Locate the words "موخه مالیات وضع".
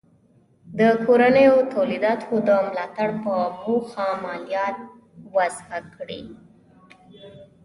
3.67-5.77